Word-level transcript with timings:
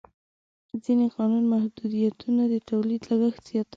ځینې 0.83 1.05
قانوني 1.15 1.47
محدودیتونه 1.53 2.43
د 2.53 2.55
تولید 2.69 3.01
لګښت 3.09 3.41
زیاتوي. 3.49 3.69